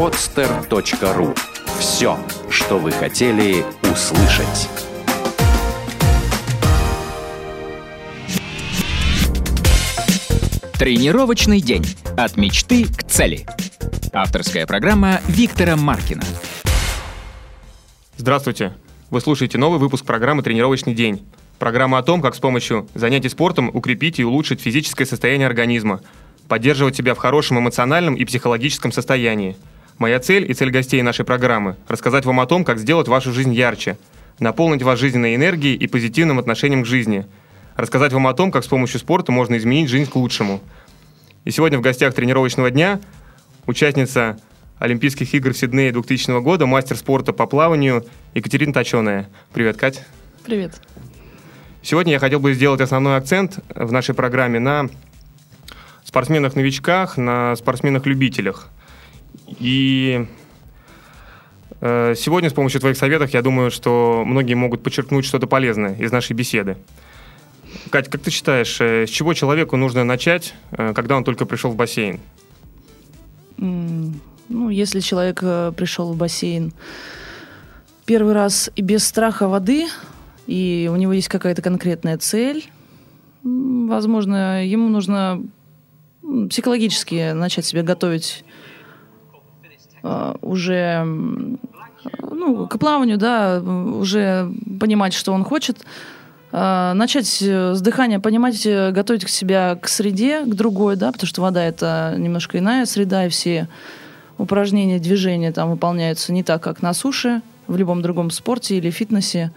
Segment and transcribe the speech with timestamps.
[0.00, 1.38] podster.ru.
[1.78, 4.70] Все, что вы хотели услышать.
[10.78, 11.84] Тренировочный день.
[12.16, 13.44] От мечты к цели.
[14.14, 16.24] Авторская программа Виктора Маркина.
[18.16, 18.72] Здравствуйте.
[19.10, 21.26] Вы слушаете новый выпуск программы «Тренировочный день».
[21.58, 26.00] Программа о том, как с помощью занятий спортом укрепить и улучшить физическое состояние организма,
[26.48, 29.56] поддерживать себя в хорошем эмоциональном и психологическом состоянии.
[30.00, 33.52] Моя цель и цель гостей нашей программы– рассказать вам о том, как сделать вашу жизнь
[33.52, 33.98] ярче,
[34.38, 37.26] наполнить вас жизненной энергией и позитивным отношением к жизни,
[37.76, 40.62] рассказать вам о том, как с помощью спорта можно изменить жизнь к лучшему.
[41.44, 42.98] И сегодня в гостях тренировочного дня
[43.66, 44.40] участница
[44.78, 49.28] Олимпийских игр в Сиднее 2000 года, мастер спорта по плаванию Екатерина Точеная.
[49.52, 50.02] Привет, Кать.
[50.46, 50.80] Привет.
[51.82, 54.88] Сегодня я хотел бы сделать основной акцент в нашей программе на
[56.06, 58.70] спортсменах-новичках, на спортсменах-любителях.
[59.58, 60.26] И
[61.80, 66.12] э, сегодня с помощью твоих советов я думаю, что многие могут подчеркнуть что-то полезное из
[66.12, 66.76] нашей беседы.
[67.90, 71.70] Кать, как ты считаешь, э, с чего человеку нужно начать, э, когда он только пришел
[71.70, 72.20] в бассейн?
[73.56, 75.40] Ну, если человек
[75.74, 76.72] пришел в бассейн
[78.06, 79.86] первый раз и без страха воды,
[80.46, 82.68] и у него есть какая-то конкретная цель,
[83.42, 85.42] возможно, ему нужно
[86.48, 88.44] психологически начать себя готовить
[90.02, 91.06] уже
[92.30, 95.78] ну, к плаванию, да, уже понимать, что он хочет,
[96.52, 101.62] uh, начать с дыхания, понимать, готовить себя к среде, к другой, да, потому что вода
[101.62, 103.68] это немножко иная среда, и все
[104.38, 109.52] упражнения, движения там выполняются не так, как на суше, в любом другом спорте или фитнесе.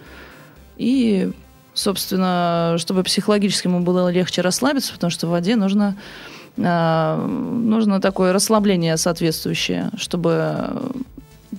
[0.78, 1.31] И,
[1.73, 8.32] собственно, чтобы психологически ему было легче расслабиться, потому что в воде нужно, э, нужно такое
[8.32, 10.92] расслабление соответствующее, чтобы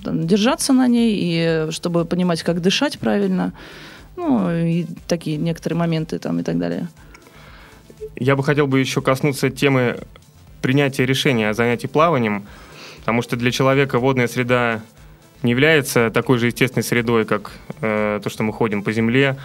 [0.05, 3.53] там, держаться на ней и чтобы понимать, как дышать правильно.
[4.17, 6.88] Ну, и такие некоторые моменты там и так далее.
[8.16, 9.99] Я бы хотел бы еще коснуться темы
[10.62, 12.47] принятия решения о занятии плаванием,
[13.00, 14.81] потому что для человека водная среда
[15.43, 19.37] не является такой же естественной средой, как э, то, что мы ходим по земле.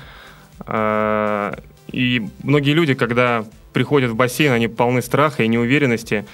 [0.65, 1.55] Э,
[1.91, 6.25] и многие люди, когда приходят в бассейн, они полны страха и неуверенности,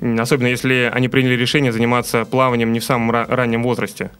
[0.00, 4.10] особенно если они приняли решение заниматься плаванием не в самом раннем возрасте.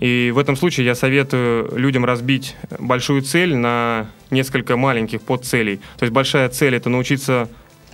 [0.00, 5.76] И в этом случае я советую людям разбить большую цель на несколько маленьких подцелей.
[5.98, 7.48] То есть большая цель– это научиться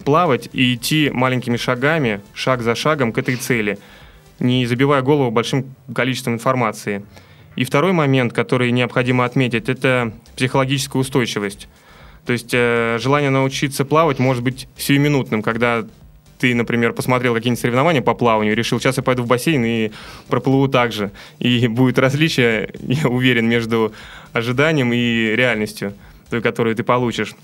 [0.04, 3.78] плавать и идти маленькими шагами, шаг за шагом к этой цели–
[4.40, 7.04] не забивая голову большим количеством информации.
[7.58, 11.66] И второй момент, который необходимо отметить, это психологическая устойчивость.
[12.24, 15.84] То есть э, желание научиться плавать может быть сиюминутным, когда
[16.38, 19.90] ты, например, посмотрел какие-нибудь соревнования по плаванию, решил, сейчас я пойду в бассейн и
[20.28, 21.10] проплыву так же.
[21.40, 23.92] И будет различие, я уверен, между
[24.32, 25.94] ожиданием и реальностью,
[26.30, 27.34] той, которую ты получишь.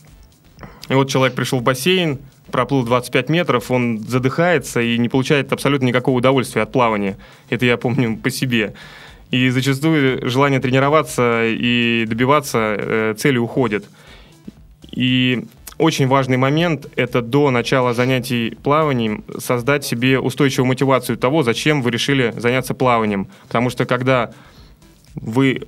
[0.88, 2.20] И вот человек пришел в бассейн,
[2.52, 7.16] проплыл 25 метров, он задыхается и не получает абсолютно никакого удовольствия от плавания.
[7.50, 8.74] Это я помню по себе.
[9.30, 13.84] И зачастую желание тренироваться и добиваться э, цели уходит.
[14.90, 15.46] И
[15.78, 21.90] очень важный момент– это до начала занятий плаванием создать себе устойчивую мотивацию того, зачем вы
[21.90, 23.26] решили заняться плаванием.
[23.48, 24.32] Потому что когда
[25.14, 25.62] вы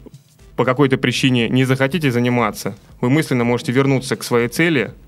[0.55, 4.93] по какой-то причине не захотите заниматься, вы мысленно можете вернуться к своей цели–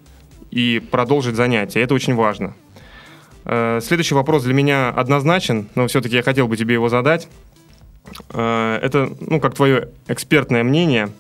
[0.51, 1.83] и продолжить занятие.
[1.83, 2.55] Это очень важно.
[3.45, 7.29] Э, следующий вопрос для меня однозначен, но все-таки я хотел бы тебе его задать.
[8.31, 11.11] Э, это, ну, как твое экспертное мнение,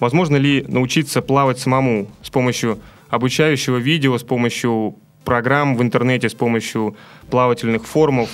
[0.00, 2.78] возможно ли научиться плавать самому с помощью
[3.08, 6.96] обучающего видео, с помощью программ в интернете, с помощью
[7.30, 8.30] плавательных формов?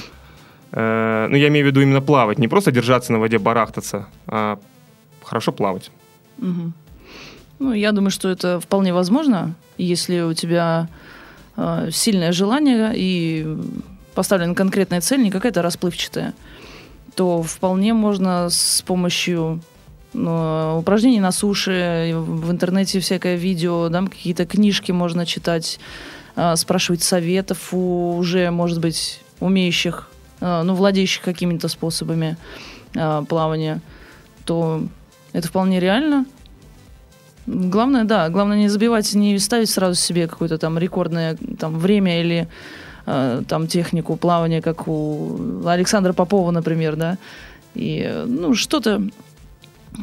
[0.72, 4.58] Э, ну, я имею в виду именно плавать, не просто держаться на воде, барахтаться, а
[5.22, 5.91] хорошо плавать.
[6.38, 6.72] Угу.
[7.60, 10.88] Ну, я думаю, что это вполне возможно, если у тебя
[11.56, 13.46] э, сильное желание и
[14.14, 16.34] поставлена конкретная цель, не какая-то расплывчатая,
[17.14, 19.61] то вполне можно с помощью
[20.12, 25.81] ну, упражнений на суше, в интернете всякое видео, да, какие-то книжки можно читать,
[26.37, 30.08] э, спрашивать советов у уже, может быть, умеющих,
[30.40, 32.37] э, ну, владеющих какими-то способами
[33.28, 33.81] плавания,
[34.44, 34.84] то
[35.32, 36.26] это вполне реально.
[37.46, 42.49] Главное, да, главное не забивать, не ставить сразу себе какое-то там рекордное там, время или
[43.06, 47.19] э, там технику плавания, как у Александра Попова, например, да.
[47.75, 49.03] И, ну, что-то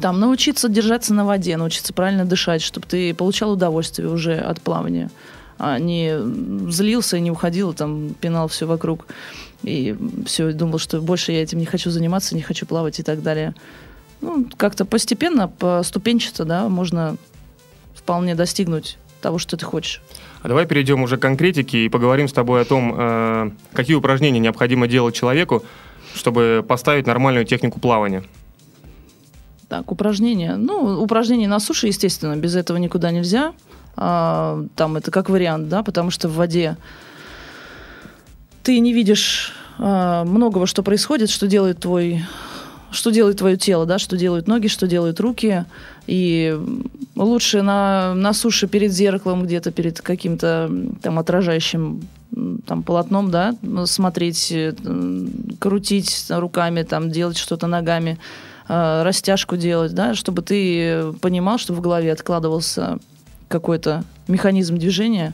[0.02, 5.10] там научиться держаться на воде, научиться правильно дышать, чтобы ты получал удовольствие уже от плавания,
[5.58, 6.18] а не
[6.72, 9.08] злился и не уходил, там пинал все вокруг.
[9.64, 9.96] и
[10.26, 13.54] все, думал, что больше я этим не хочу заниматься, не хочу плавать и так далее.
[14.22, 17.18] Ну, как-то постепенно, поступенчато, да, можно
[17.96, 20.02] вполне достигнуть того, что ты хочешь.
[20.44, 24.40] А давай перейдем уже к конкретике и поговорим с тобой о том, э, какие упражнения
[24.40, 25.64] необходимо делать человеку,
[26.16, 28.24] чтобы поставить нормальную технику плавания.
[29.70, 30.56] Так, упражнения.
[30.56, 33.54] Ну, упражнения на суше, естественно, без этого никуда нельзя.
[33.96, 36.76] А, там это как вариант, да, потому что в воде
[38.64, 42.24] ты не видишь а, многого, что происходит, что делает твой
[42.92, 45.66] что делает твое тело, да, что делают ноги, что делают руки.
[46.08, 46.58] И
[47.16, 50.72] лучше на, на суше перед зеркалом, где-то перед каким-то
[51.02, 52.02] там отражающим
[52.66, 53.56] там полотном, да,
[53.86, 54.74] смотреть, э,
[55.60, 58.18] крутить руками, там делать что-то ногами,
[58.70, 63.00] э, растяжку делать, да, чтобы ты понимал, что в голове откладывался
[63.48, 65.34] какой-то механизм движения,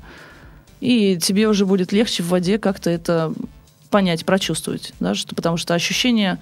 [0.81, 3.31] и тебе уже будет легче в воде как-то это
[3.89, 6.39] понять, прочувствовать, да, что, потому что ощущения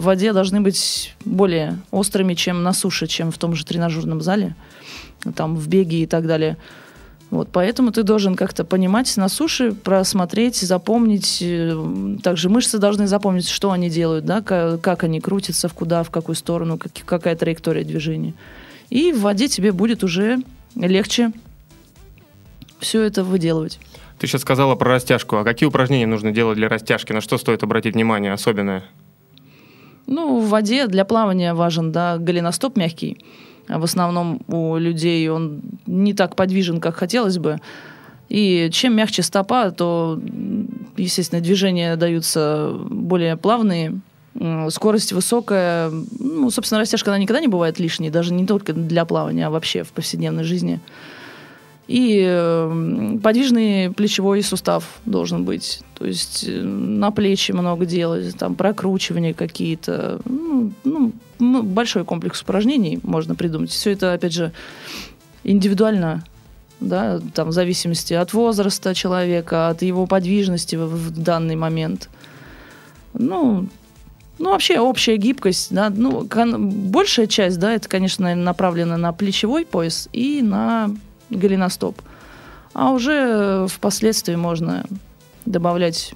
[0.00, 4.56] в воде должны быть более острыми, чем на суше, чем в том же тренажерном зале,
[5.36, 6.56] там в беге и так далее.
[7.28, 11.40] Вот, поэтому ты должен как-то понимать на суше, просмотреть, запомнить.
[11.42, 16.10] Э, также мышцы должны запомнить, что они делают, да, как, они крутятся, в куда, в
[16.10, 18.32] какую сторону, как, какая траектория движения.
[18.88, 20.38] И в воде тебе будет уже
[20.76, 21.30] легче
[22.78, 23.78] все это выделывать.
[24.18, 25.36] Ты сейчас сказала про растяжку.
[25.36, 27.12] А какие упражнения нужно делать для растяжки?
[27.12, 28.82] На что стоит обратить внимание особенное?
[30.10, 33.24] Ну, в воде для плавания важен, да, голеностоп мягкий.
[33.68, 37.60] А в основном у людей он не так подвижен, как хотелось бы.
[38.28, 40.20] И чем мягче стопа, то,
[40.96, 44.00] естественно, движения даются более плавные,
[44.70, 45.92] скорость высокая.
[46.18, 49.84] Ну, собственно, растяжка, она никогда не бывает лишней, даже не только для плавания, а вообще
[49.84, 50.80] в повседневной жизни.
[51.90, 55.80] И эм, подвижный плечевой сустав должен быть.
[55.98, 60.20] То есть э, на плечи много делать, там прокручивания какие-то.
[60.24, 60.70] Ну,
[61.40, 63.70] ну, большой комплекс упражнений можно придумать.
[63.70, 64.52] Все это, опять же,
[65.42, 66.22] индивидуально
[66.78, 72.08] да, там, в зависимости от возраста человека, от его подвижности в, в данный момент.
[73.14, 73.66] Ну,
[74.38, 80.08] ну, вообще общая гибкость, да, ну, большая часть, да, это, конечно, направлена на плечевой пояс
[80.12, 80.94] и на
[81.30, 82.00] голеностоп.
[82.72, 84.84] А уже впоследствии можно
[85.44, 86.14] добавлять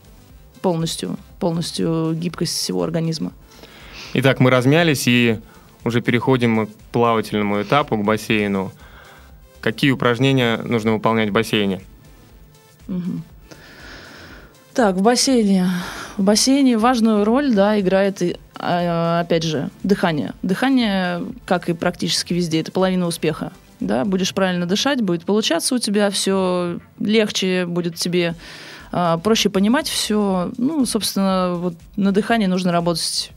[0.62, 3.32] полностью, полностью гибкость всего организма.
[4.14, 5.40] Итак, мы размялись и
[5.84, 8.72] уже переходим к плавательному этапу, к бассейну.
[9.61, 11.81] Какие упражнения нужно выполнять в бассейне?
[12.88, 13.22] Угу.
[14.75, 15.69] Так, в бассейне.
[16.17, 18.22] В бассейне важную роль, да, играет,
[18.56, 20.32] а, опять же, дыхание.
[20.43, 25.79] Дыхание, как и практически везде, это половина успеха да, будешь правильно дышать, будет получаться у
[25.79, 28.35] тебя все легче, будет тебе
[28.93, 30.50] э, проще понимать все.
[30.56, 33.32] Ну, собственно, вот на дыхании нужно работать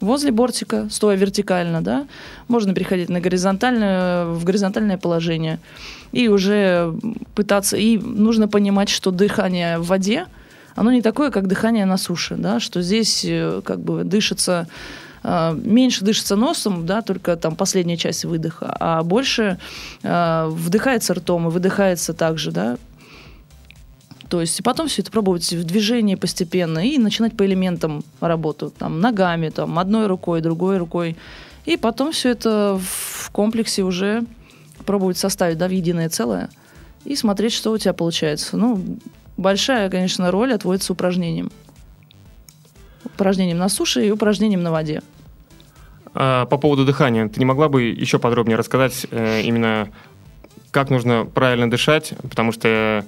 [0.00, 2.06] возле бортика, стоя вертикально, да,
[2.48, 5.58] можно переходить на горизонтальное, в горизонтальное положение
[6.12, 6.94] и уже
[7.34, 10.26] пытаться, и нужно понимать, что дыхание в воде,
[10.74, 14.68] оно не такое, как дыхание на суше, да, что здесь э, как бы дышится
[15.22, 19.58] меньше дышится носом, да, только там последняя часть выдоха, а больше
[20.02, 22.78] э, вдыхается ртом и выдыхается также, да.
[24.28, 29.00] То есть потом все это пробовать в движении постепенно и начинать по элементам работу, там
[29.00, 31.16] ногами, там одной рукой, другой рукой,
[31.66, 34.24] и потом все это в комплексе уже
[34.86, 36.48] пробовать составить, да, в единое целое
[37.04, 38.56] и смотреть, что у тебя получается.
[38.56, 38.80] Ну,
[39.36, 41.50] большая, конечно, роль отводится упражнениям
[43.04, 45.02] упражнением на суше и упражнением на воде.
[46.14, 49.88] А, по поводу дыхания, ты не могла бы еще подробнее рассказать э, именно,
[50.70, 53.04] как нужно правильно дышать, потому что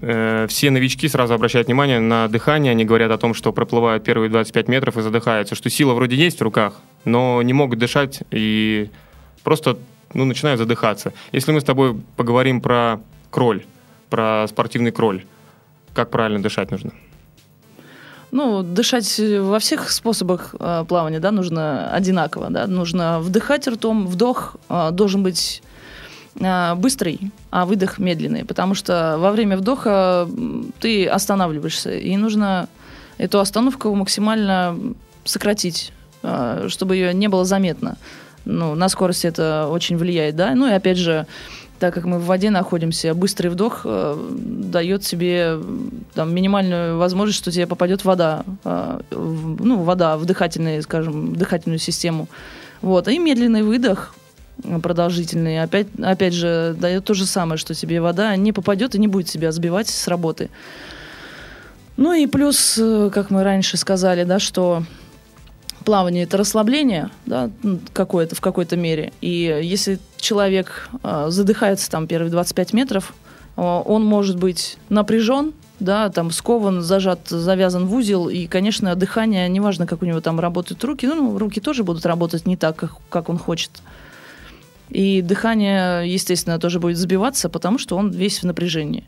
[0.00, 4.28] э, все новички сразу обращают внимание на дыхание, они говорят о том, что проплывают первые
[4.28, 6.74] 25 метров и задыхаются, что сила вроде есть в руках,
[7.06, 8.90] но не могут дышать и
[9.42, 9.78] просто
[10.12, 11.14] ну, начинают задыхаться.
[11.32, 13.00] Если мы с тобой поговорим про
[13.30, 13.64] кроль,
[14.10, 15.24] про спортивный кроль,
[15.94, 16.92] как правильно дышать нужно?
[18.32, 24.56] Ну, дышать во всех способах э, плавания, да, нужно одинаково, да, нужно вдыхать ртом, вдох
[24.70, 25.62] э, должен быть
[26.40, 30.26] э, быстрый, а выдох медленный, потому что во время вдоха
[30.80, 32.70] ты останавливаешься, и нужно
[33.18, 34.78] эту остановку максимально
[35.24, 37.98] сократить, э, чтобы ее не было заметно.
[38.46, 41.26] Ну, на скорость это очень влияет, да, ну и опять же,
[41.82, 45.58] так как мы в воде находимся, быстрый вдох э, дает себе
[46.14, 51.80] там, минимальную возможность, что тебе попадет вода, э, в, ну, вода в дыхательную, скажем, дыхательную
[51.80, 52.28] систему.
[52.82, 53.08] Вот.
[53.08, 54.14] И медленный выдох
[54.80, 59.08] продолжительный, опять, опять же, дает то же самое, что тебе вода не попадет и не
[59.08, 60.50] будет себя сбивать с работы.
[61.96, 64.84] Ну и плюс, э, как мы раньше сказали, да, что
[65.82, 67.50] плавание это расслабление, да,
[67.92, 69.12] какое-то в какой-то мере.
[69.20, 73.14] И если человек э, задыхается там первые 25 метров,
[73.56, 79.48] э, он может быть напряжен, да, там скован, зажат, завязан в узел, и, конечно, дыхание,
[79.48, 82.92] неважно, как у него там работают руки, ну, руки тоже будут работать не так, как,
[83.08, 83.70] как он хочет.
[84.90, 89.04] И дыхание, естественно, тоже будет сбиваться, потому что он весь в напряжении.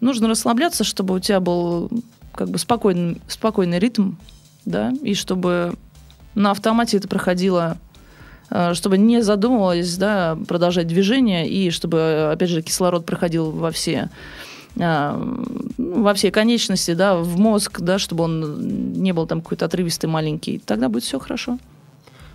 [0.00, 1.90] Нужно расслабляться, чтобы у тебя был
[2.32, 4.12] как бы спокойный, спокойный ритм,
[4.64, 5.74] да, и чтобы
[6.36, 7.76] на автомате это проходило
[8.50, 14.10] э, чтобы не задумывалось, да, продолжать движение, и чтобы, опять же, кислород проходил во все
[14.78, 15.18] а,
[15.78, 20.08] ну, во все конечности, да, в мозг, да, чтобы он не был там какой-то отрывистый
[20.08, 20.60] маленький.
[20.64, 21.58] Тогда будет все хорошо.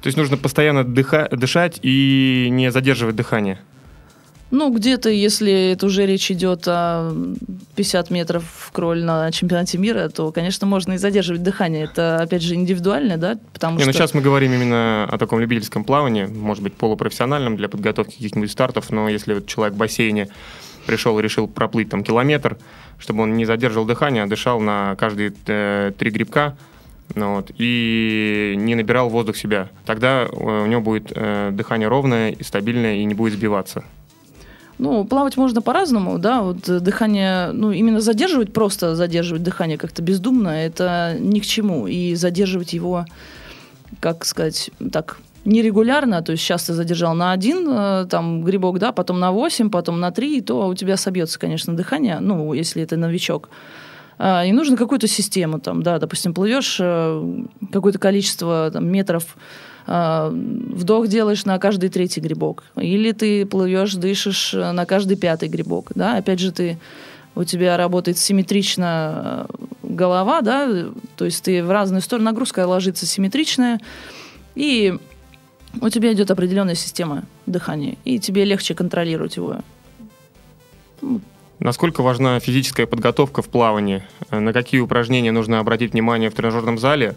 [0.02, 3.60] То есть нужно постоянно дыха- дышать и не задерживать дыхание?
[4.52, 7.14] Ну, где-то, если это уже речь идет о
[7.76, 11.86] 50 метров в кроль на чемпионате мира, то, конечно, можно и задерживать дыхание.
[11.86, 13.38] Это, опять же, индивидуально, да?
[13.54, 13.92] Потому Не, ну, что...
[13.92, 18.52] ну сейчас мы говорим именно о таком любительском плавании, может быть, полупрофессиональном для подготовки каких-нибудь
[18.52, 20.28] стартов, но если вот человек в бассейне
[20.86, 22.58] пришел и решил проплыть там километр,
[23.00, 26.58] чтобы он не задерживал дыхание, а дышал на каждые э, три грибка,
[27.16, 29.70] ну, вот, и не набирал воздух себя.
[29.86, 33.84] Тогда э, у него будет э, дыхание ровное и стабильное, и не будет сбиваться.
[34.82, 40.48] Ну, плавать можно по-разному, да, вот дыхание, ну, именно задерживать, просто задерживать дыхание как-то бездумно,
[40.48, 43.06] это ни к чему, и задерживать его,
[44.00, 48.92] как сказать, так, нерегулярно, то есть сейчас ты задержал на один э, там грибок, да,
[48.92, 52.98] потом на 8, потом на 3, то у тебя собьется, конечно, дыхание, ну, если это
[52.98, 53.50] новичок.
[54.18, 59.38] А, и нужно какую-то систему, там, да, допустим, плывешь э, какое-то количество там, метров,
[59.88, 66.18] вдох делаешь на каждый третий грибок, или ты плывешь, дышишь на каждый пятый грибок, да,
[66.18, 66.78] опять же ты
[67.36, 70.68] у тебя работает симметрично э, голова, да,
[71.16, 73.80] то есть ты в разные стороны, нагрузка ложится симметричная,
[74.56, 74.98] и
[75.80, 79.58] у тебя идет определенная система дыхания, и тебе легче контролировать его.
[81.60, 84.04] Насколько важна физическая подготовка в плавании?
[84.32, 87.16] На какие упражнения нужно обратить внимание в тренажерном зале?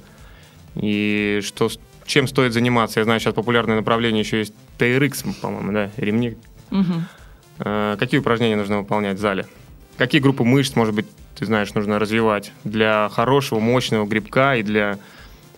[0.77, 1.71] И что,
[2.07, 3.01] чем стоит заниматься?
[3.01, 6.37] Я знаю, сейчас популярное направление еще есть TRX, по-моему, да, ремни.
[6.71, 7.65] Угу.
[7.99, 9.47] Какие упражнения нужно выполнять в зале?
[9.97, 11.07] Какие группы мышц, может быть,
[11.39, 14.99] ты знаешь, нужно развивать для хорошего, мощного грибка и для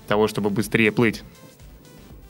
[0.06, 1.22] того, чтобы быстрее плыть?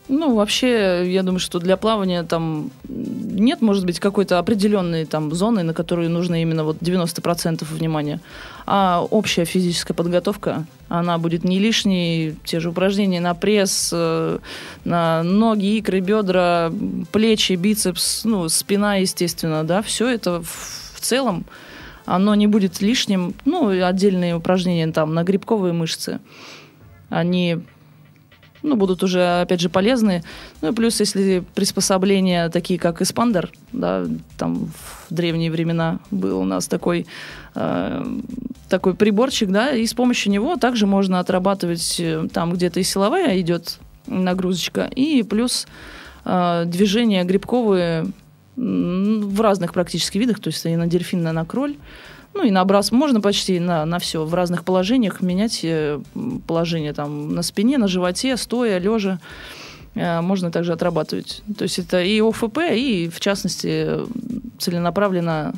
[0.08, 5.64] Ну, вообще, я думаю, что для плавания там нет, может быть, какой-то определенной там зоны,
[5.64, 8.20] на которую нужно именно вот 90% внимания.
[8.66, 12.36] А общая физическая подготовка, она будет не лишней.
[12.44, 14.38] Те же упражнения на пресс, э,
[14.84, 16.72] на ноги, икры, бедра,
[17.10, 21.44] плечи, бицепс, ну, спина, естественно, да, все это в целом
[22.04, 23.34] оно не будет лишним.
[23.44, 26.20] Ну, отдельные упражнения там на грибковые мышцы,
[27.08, 27.58] они
[28.62, 30.22] ну, будут уже, опять же, полезны.
[30.60, 34.06] Ну и плюс, если приспособления такие, как эспандер, да,
[34.38, 37.06] там в древние времена был у нас такой,
[37.54, 38.04] э,
[38.68, 43.40] такой приборчик, да, и с помощью него также можно отрабатывать э, там где-то и силовая
[43.40, 45.66] идет нагрузочка, и плюс
[46.24, 48.06] э, движения грибковые
[48.56, 51.76] в разных практически видах, то есть и на дельфин, и на кроль.
[52.36, 55.98] Ну и набрас можно почти на, на все в разных положениях менять э,
[56.46, 59.18] положение там на спине, на животе, стоя, лежа.
[59.94, 61.42] Э, можно также отрабатывать.
[61.56, 63.88] То есть это и ОФП, и в частности
[64.58, 65.54] целенаправленно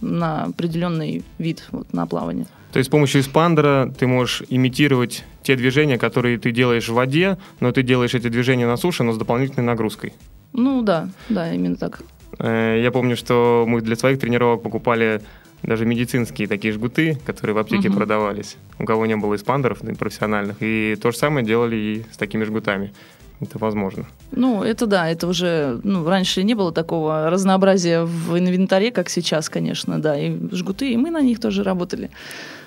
[0.00, 2.46] на определенный вид, вот, на плавание.
[2.72, 7.38] То есть с помощью эспандера ты можешь имитировать те движения, которые ты делаешь в воде,
[7.60, 10.12] но ты делаешь эти движения на суше, но с дополнительной нагрузкой.
[10.52, 12.02] Ну да, да, именно так.
[12.40, 15.22] Э, я помню, что мы для своих тренировок покупали
[15.62, 17.98] даже медицинские такие жгуты, которые в аптеке угу.
[17.98, 18.56] продавались.
[18.78, 20.56] У кого не было эспандеров профессиональных.
[20.60, 22.92] И то же самое делали и с такими жгутами.
[23.40, 24.06] Это возможно.
[24.32, 29.50] Ну, это да, это уже, ну, раньше не было такого разнообразия в инвентаре, как сейчас,
[29.50, 32.10] конечно, да, и жгуты, и мы на них тоже работали.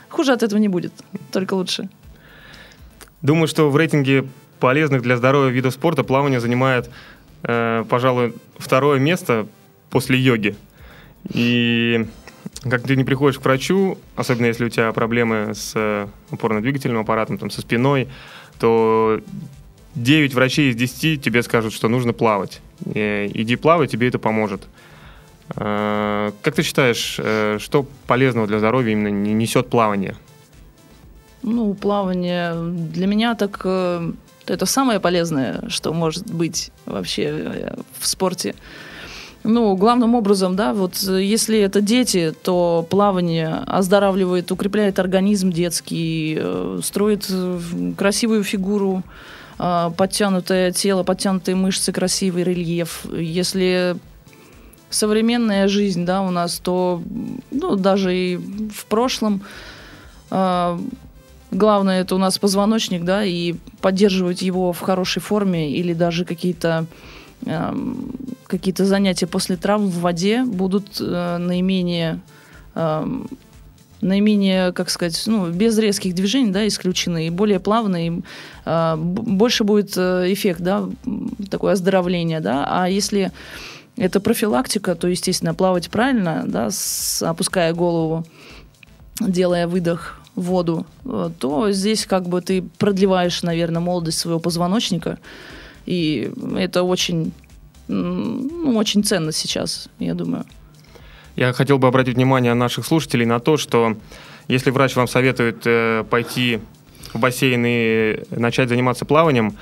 [0.09, 0.93] Хуже от этого не будет,
[1.31, 1.89] только лучше.
[3.23, 4.25] Думаю, что в рейтинге
[4.59, 6.89] полезных для здоровья видов спорта плавание занимает,
[7.43, 9.47] э, пожалуй, второе место
[9.89, 10.55] после йоги.
[11.33, 12.05] И
[12.61, 17.37] как ты не приходишь к врачу, особенно если у тебя проблемы с э, опорно-двигательным аппаратом,
[17.37, 18.09] там, со спиной,
[18.59, 19.21] то
[19.95, 22.61] 9 врачей из 10 тебе скажут, что нужно плавать.
[22.85, 24.63] И, иди плавай, тебе это поможет.
[25.55, 30.15] Э, как ты считаешь, э, что полезного для здоровья именно несет плавание?
[31.41, 33.65] Ну, плавание для меня так
[34.45, 38.55] это самое полезное, что может быть вообще в спорте.
[39.43, 46.79] Ну, главным образом, да, вот если это дети, то плавание оздоравливает, укрепляет организм детский, э,
[46.83, 47.59] строит э,
[47.97, 49.03] красивую фигуру,
[49.57, 53.05] э, подтянутое тело, подтянутые мышцы, красивый рельеф.
[53.13, 53.95] Если
[54.89, 57.01] современная жизнь, да, у нас, то,
[57.51, 59.41] ну, даже и в прошлом
[61.51, 66.85] главное это у нас позвоночник, да, и поддерживать его в хорошей форме или даже какие-то
[68.47, 72.19] какие-то занятия после травм в воде будут э, наименее
[74.01, 78.21] наименее, как сказать, ну, без резких движений, да, исключены, и более плавные,
[78.65, 80.89] э, больше будет э, эффект, да,
[81.49, 83.31] такое оздоровление, да, а если
[83.97, 88.25] это профилактика, то, естественно, плавать правильно, да, с, опуская голову,
[89.19, 95.19] делая выдох в воду, э, то здесь как бы ты продлеваешь, наверное, молодость своего позвоночника,
[95.89, 97.31] и это очень,
[97.87, 100.45] ну, очень ценно сейчас, я думаю.
[101.35, 103.97] Я хотел бы обратить внимание наших слушателей на то, что
[104.47, 106.59] если врач вам советует э, пойти
[107.11, 109.57] в бассейн и начать заниматься плаванием,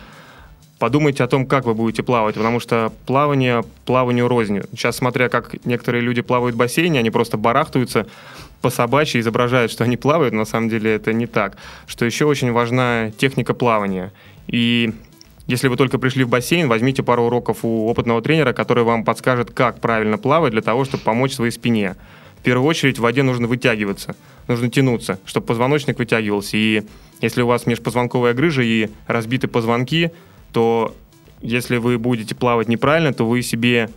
[0.80, 4.66] подумайте о том, как вы будете плавать, потому что плавание плаванию рознью.
[4.74, 8.06] Сейчас, смотря как некоторые люди плавают в бассейне, они просто барахтаются
[8.62, 11.56] по собачьи, изображают, что они плавают, на самом деле это не так.
[11.86, 14.12] Что еще очень важна техника плавания.
[14.48, 14.94] И
[15.48, 19.51] если вы только пришли в бассейн, возьмите пару уроков у опытного тренера, который вам подскажет,
[19.51, 21.96] как правильно плавать для того, чтобы помочь своей спине.
[22.39, 24.16] В первую очередь в воде нужно вытягиваться,
[24.48, 26.58] нужно тянуться, чтобы позвоночник вытягивался.
[26.58, 26.84] И
[27.22, 30.12] если у вас межпозвонковая грыжа и разбиты позвонки,
[30.51, 30.94] то
[31.42, 33.89] если вы будете плавать неправильно, то вы себе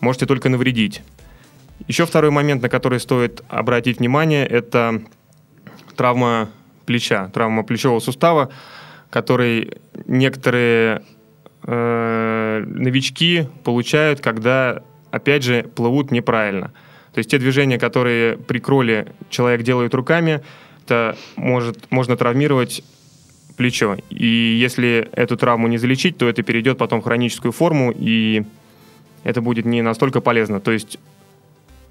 [0.00, 1.02] можете только навредить.
[1.88, 5.02] Еще второй момент, на который стоит обратить внимание, это
[5.96, 6.50] травма
[6.86, 8.50] плеча, травма плечевого сустава
[9.10, 11.02] который некоторые
[11.64, 16.72] э, новички получают, когда, опять же, плывут неправильно.
[17.12, 20.42] То есть те движения, которые при кроле человек делает руками,
[20.84, 22.82] это может, можно травмировать
[23.56, 23.96] плечо.
[24.10, 28.44] И если эту травму не залечить, то это перейдет потом в хроническую форму, и
[29.24, 30.60] это будет не настолько полезно.
[30.60, 30.98] То есть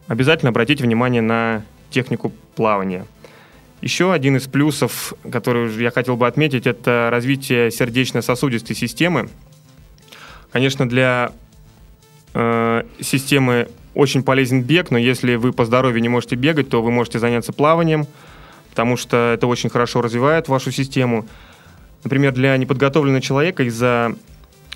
[0.08, 3.06] обязательно обратите внимание на технику плавания.
[3.82, 9.30] Еще один из плюсов, который я хотел бы отметить, это развитие сердечно-сосудистой системы.
[10.52, 11.32] Конечно, для
[12.34, 16.90] э, системы очень полезен бег, но если вы по здоровью не можете бегать, то вы
[16.90, 18.08] можете заняться плаванием,
[18.72, 21.28] потому что это очень хорошо развивает вашу систему.
[22.04, 24.16] Например, для неподготовленного человека из-за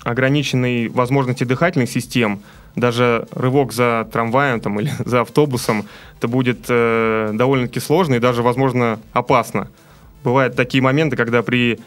[0.04, 2.40] ограниченной возможности дыхательных систем–
[2.76, 5.86] даже рывок за трамваем там, или за автобусом,
[6.18, 9.68] это будет э, довольно-таки сложно и даже, возможно, опасно.
[10.24, 11.80] Бывают такие моменты, когда при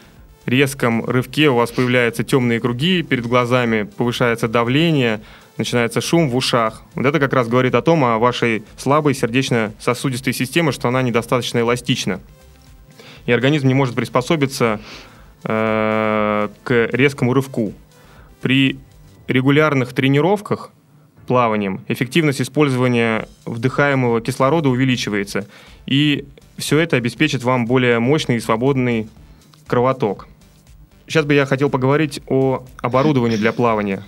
[0.44, 5.20] резком рывке у вас появляются темные круги перед глазами, повышается давление,
[5.56, 6.82] начинается шум в ушах.
[6.94, 11.58] Вот это как раз говорит о том, о вашей слабой сердечно-сосудистой системе, что она недостаточно
[11.58, 12.20] эластична.
[13.24, 14.80] И организм не может приспособиться
[15.44, 17.72] э, к резкому рывку.
[18.40, 18.78] При
[19.26, 20.70] регулярных тренировках
[21.26, 25.46] плаванием эффективность использования вдыхаемого кислорода увеличивается.
[25.86, 29.08] И все это обеспечит вам более мощный и свободный
[29.66, 30.28] кровоток.
[31.06, 34.02] Сейчас бы я хотел поговорить о оборудовании для плавания.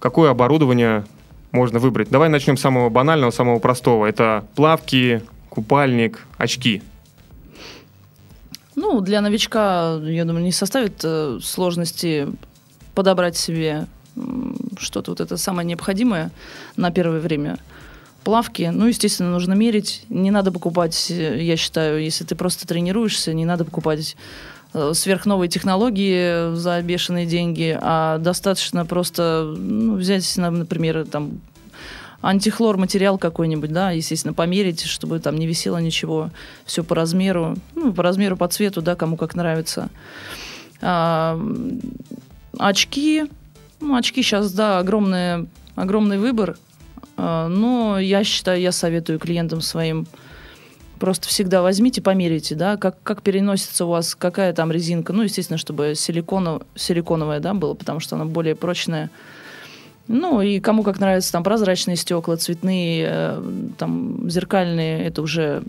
[0.00, 1.04] Какое оборудование
[1.52, 2.10] можно выбрать?
[2.10, 4.06] Давай начнем с самого банального, самого простого.
[4.06, 6.82] Это плавки, купальник, очки.
[8.76, 12.28] Ну, для новичка, я думаю, не составит э, сложности
[12.94, 13.86] подобрать себе
[14.78, 16.30] что-то вот это самое необходимое
[16.76, 17.58] на первое время.
[18.24, 20.04] Плавки, ну, естественно, нужно мерить.
[20.08, 24.16] Не надо покупать, я считаю, если ты просто тренируешься, не надо покупать
[24.74, 31.40] э, сверхновые технологии за бешеные деньги, а достаточно просто ну, взять, например, там
[32.22, 36.30] антихлор материал какой-нибудь, да, естественно, померить, чтобы там не висело ничего,
[36.64, 39.88] все по размеру, ну, по размеру, по цвету, да, кому как нравится.
[40.82, 41.40] А,
[42.58, 43.24] очки,
[43.80, 46.56] ну, очки сейчас, да, огромный, огромный выбор.
[47.16, 50.06] А, но я считаю, я советую клиентам своим
[51.00, 55.12] просто всегда возьмите, померите, да, как, как переносится у вас, какая там резинка.
[55.12, 59.10] Ну, естественно, чтобы силиконов, силиконовая, да, была, потому что она более прочная.
[60.12, 63.42] Ну, и кому как нравятся там прозрачные стекла, цветные, э,
[63.78, 65.62] там, зеркальные, это уже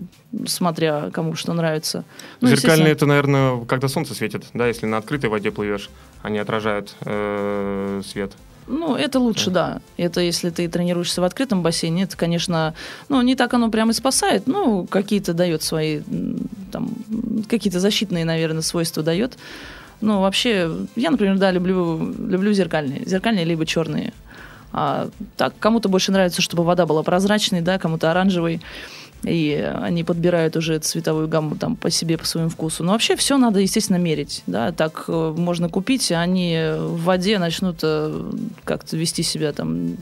[0.46, 2.04] смотря кому что нравится.
[2.40, 5.90] Ну, зеркальные это, наверное, когда солнце светит, да, если на открытой воде плывешь,
[6.22, 8.32] они отражают э, свет.
[8.66, 9.80] Ну, это лучше, да.
[9.96, 12.74] Это если ты тренируешься в открытом бассейне, это, конечно,
[13.08, 16.00] ну, не так оно прямо и спасает, ну, какие-то дает свои,
[16.72, 16.90] там,
[17.48, 19.38] какие-то защитные, наверное, свойства дает.
[20.00, 23.04] Ну, вообще, я, например, да, люблю, люблю зеркальные.
[23.06, 24.12] Зеркальные либо черные
[24.72, 28.60] А так кому-то больше нравится, чтобы вода была прозрачной, да, кому-то оранжевой.
[29.24, 32.82] И они подбирают уже цветовую гамму там по себе, по своему вкусу.
[32.82, 34.42] Но вообще все надо, естественно, мерить.
[34.48, 34.72] Да?
[34.72, 38.32] Так э, можно купить, а они в воде начнут э,
[38.64, 39.96] как-то вести себя там,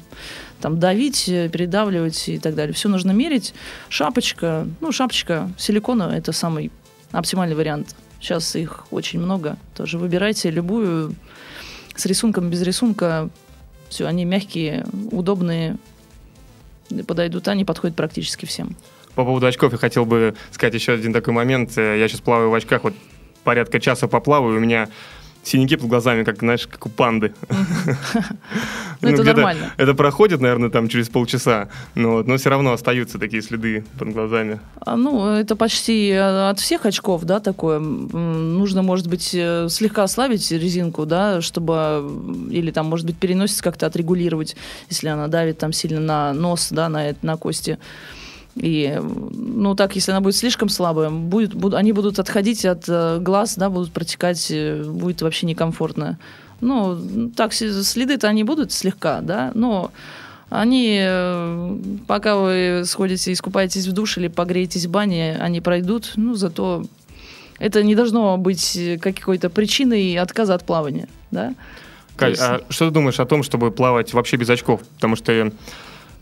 [0.62, 2.72] там давить, э, передавливать и так далее.
[2.72, 3.52] Все нужно мерить.
[3.90, 6.70] Шапочка, ну, шапочка силикона– это самый
[7.12, 7.94] оптимальный вариант.
[8.20, 9.58] Сейчас их очень много.
[9.74, 11.14] Тоже выбирайте любую
[11.94, 13.28] с рисунком, без рисунка.
[13.90, 15.76] Все, они мягкие, удобные,
[17.06, 18.76] подойдут, они подходят практически всем.
[19.16, 21.76] По поводу очков я хотел бы сказать еще один такой момент.
[21.76, 22.94] Я сейчас плаваю в очках, вот
[23.44, 24.88] порядка часа поплаваю, у меня
[25.42, 27.32] синяки под глазами, как, знаешь, как у панды.
[29.02, 29.72] Ну, это нормально.
[29.78, 34.60] Это проходит, наверное, там через полчаса, но, но все равно остаются такие следы под глазами.
[34.80, 37.78] А, ну, это почти э, от всех очков, да, такое.
[37.78, 42.10] Нужно, может быть, э, слегка ослабить резинку, да, чтобы...
[42.50, 44.54] Или там, может быть, переносится как-то отрегулировать,
[44.90, 47.78] если она давит там сильно на нос, да, на, на кости.
[48.56, 53.18] И, ну, так, если она будет слишком слабая, будет, буд, они будут отходить от э,
[53.20, 56.18] глаз, да, будут протекать, э, будет вообще некомфортно.
[56.60, 59.92] Ну, так, следы-то они будут слегка, да, но
[60.50, 61.76] они, э,
[62.08, 66.84] пока вы сходите, искупаетесь в душ или погреетесь в бане, они пройдут, ну, зато
[67.60, 71.54] это не должно быть какой-то причиной отказа от плавания, да.
[72.16, 74.82] Кать, а что ты думаешь о том, чтобы плавать вообще без очков?
[74.96, 75.52] Потому что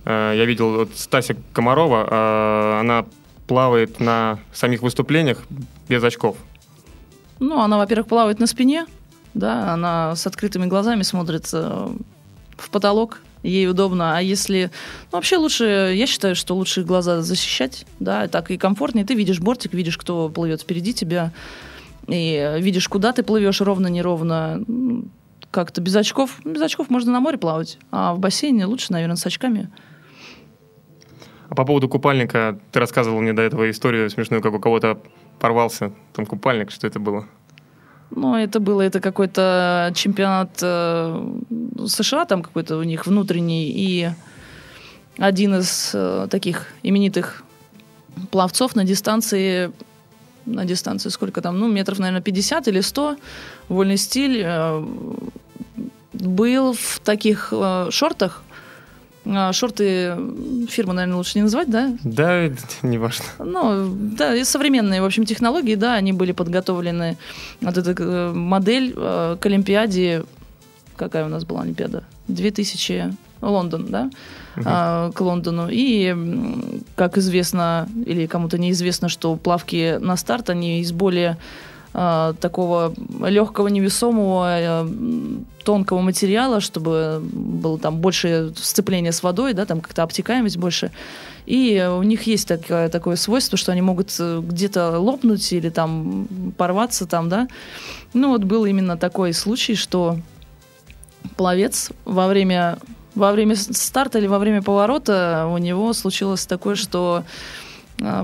[0.08, 3.04] я видел вот Стася Комарова, э, она
[3.46, 5.42] плавает на самих выступлениях
[5.88, 6.36] без очков.
[7.40, 8.86] Ну, она, во-первых, плавает на спине,
[9.34, 11.88] да, она с открытыми глазами смотрит э,
[12.56, 14.16] в потолок, ей удобно.
[14.16, 14.70] А если...
[15.12, 19.04] Ну, вообще лучше, я считаю, что лучше глаза защищать, да, так и комфортнее.
[19.04, 21.32] Ты видишь бортик, видишь, кто плывет впереди тебя,
[22.06, 24.64] и видишь, куда ты плывешь, ровно, неровно.
[25.50, 26.40] Как-то без очков.
[26.44, 29.70] Без очков можно на море плавать, а в бассейне лучше, наверное, с очками.
[31.48, 35.00] А по поводу купальника, ты рассказывал мне до этого историю смешную, как у кого-то
[35.38, 37.26] порвался там купальник, что это было?
[38.10, 41.30] Ну, это было, это какой-то чемпионат э,
[41.86, 44.10] США, там какой-то у них внутренний, и
[45.18, 47.42] один из э, таких именитых
[48.30, 49.72] пловцов на дистанции,
[50.46, 53.16] на дистанции сколько там, ну, метров, наверное, 50 или 100,
[53.68, 54.86] вольный стиль, э,
[56.12, 58.42] был в таких э, шортах,
[59.52, 60.16] шорты
[60.68, 61.96] фирмы, наверное, лучше не называть, да?
[62.04, 62.48] Да,
[62.82, 63.24] не важно.
[63.38, 67.16] Ну, да, и современные, в общем, технологии, да, они были подготовлены.
[67.60, 70.24] Вот эта э, модель э, к Олимпиаде,
[70.96, 72.04] какая у нас была Олимпиада?
[72.28, 74.10] 2000, Лондон, да?
[74.56, 74.64] Угу.
[74.66, 75.68] А, к Лондону.
[75.70, 76.14] И,
[76.96, 81.38] как известно, или кому-то неизвестно, что плавки на старт, они из более
[81.94, 82.94] а, такого
[83.26, 84.88] легкого, невесомого, э,
[85.64, 90.90] тонкого материала, чтобы было там больше сцепления с водой, да, там как-то обтекаемость больше.
[91.46, 96.28] И у них есть такое, такое свойство, что они могут э, где-то лопнуть или там
[96.58, 97.48] порваться там, да.
[98.12, 100.18] Ну вот был именно такой случай, что
[101.36, 102.78] пловец во время
[103.14, 107.24] во время старта или во время поворота у него случилось такое, что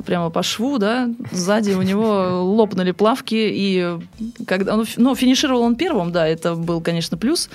[0.06, 3.98] прямо по шву, да, сзади у него лопнули плавки, и
[4.46, 7.50] когда, ну, ну, финишировал он первым, да, это был, конечно, плюс,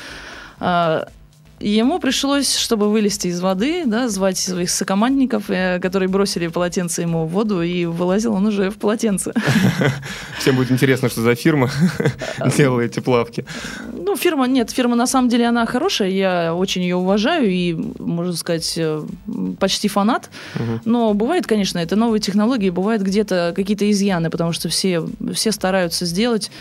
[1.60, 7.26] Ему пришлось, чтобы вылезти из воды, да, звать своих сокомандников, э, которые бросили полотенце ему
[7.26, 9.34] в воду, и вылазил он уже в полотенце.
[10.40, 11.70] Всем будет интересно, что за фирма
[12.58, 13.46] делала эти плавки.
[13.92, 18.34] Ну, фирма, нет, фирма на самом деле она хорошая, я очень ее уважаю и, можно
[18.34, 19.04] сказать, э,
[19.60, 20.30] почти фанат.
[20.86, 26.06] Но бывает, конечно, это новые технологии, бывают где-то какие-то изъяны, потому что все, все стараются
[26.06, 26.52] сделать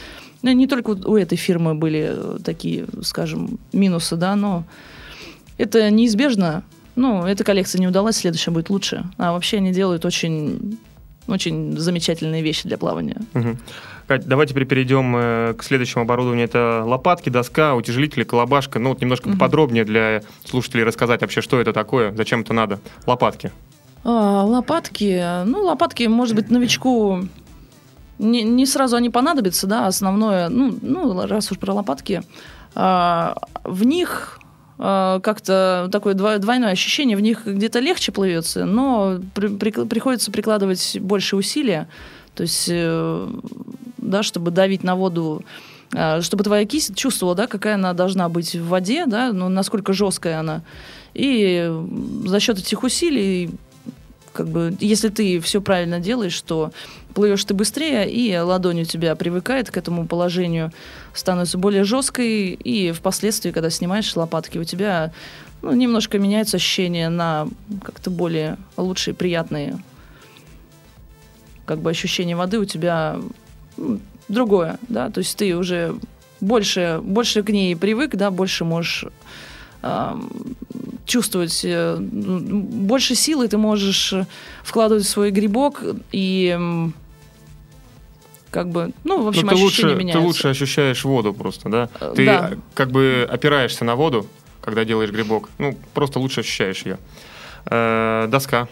[0.43, 4.65] ну, не только у этой фирмы были э, такие, скажем, минусы, да, но
[5.57, 6.63] это неизбежно.
[6.95, 9.05] Ну, эта коллекция не удалась, следующая будет лучше.
[9.19, 10.79] А вообще они делают очень,
[11.27, 13.17] очень замечательные вещи для плавания.
[13.35, 13.57] Угу.
[14.07, 16.47] Кать, давай теперь перейдем э, к следующему оборудованию.
[16.47, 18.79] Это лопатки, доска, утяжелители, колобашка.
[18.79, 19.37] Ну, вот немножко угу.
[19.37, 22.81] подробнее для слушателей рассказать вообще, что это такое, зачем это надо.
[23.07, 23.53] Лопатки.
[24.05, 25.45] А, лопатки.
[25.45, 27.25] Ну, лопатки, может быть, новичку
[28.19, 32.23] не, не сразу они понадобятся, да, основное, ну, ну раз уж про лопатки,
[32.75, 34.41] а, в них
[34.79, 40.99] а, как-то такое двойное ощущение, в них где-то легче плывется, но при, при, приходится прикладывать
[41.01, 41.89] больше усилия,
[42.35, 43.29] то есть, э,
[43.97, 45.43] да, чтобы давить на воду,
[45.95, 49.93] а, чтобы твоя кисть чувствовала, да, какая она должна быть в воде, да, ну, насколько
[49.93, 50.63] жесткая она.
[51.15, 51.69] И
[52.27, 53.51] за счет этих усилий
[54.39, 56.71] как бы, если ты все правильно делаешь, то
[57.13, 60.71] плывешь ты быстрее, и ладонь у тебя привыкает к этому положению,
[61.13, 65.13] становится более жесткой, и впоследствии, когда снимаешь лопатки, у тебя
[65.61, 67.49] ну, немножко меняется ощущение на
[67.83, 69.77] как-то более лучшие, приятные
[71.67, 73.19] как бы ощущение воды у тебя
[73.77, 73.99] ну,
[74.29, 75.97] другое, да, то есть ты уже
[76.41, 79.07] больше, больше к ней привык, да, больше можешь
[81.09, 84.15] чувствовать, э, больше силы ты можешь
[84.63, 86.57] вкладывать в свой грибок и
[88.51, 90.21] как бы, ну, в общем, Но ты ощущения лучше, меняются.
[90.21, 91.89] ты лучше ощущаешь воду просто, да?
[92.01, 92.53] Э, Ты да.
[92.75, 94.27] как бы опираешься на воду,
[94.63, 95.51] когда делаешь грибок.
[95.59, 96.99] Ну, просто лучше ощущаешь ее.
[97.67, 98.69] Э, доска.